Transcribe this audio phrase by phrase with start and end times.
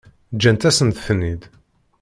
[0.35, 1.41] Ǧǧant-asent-ten-id.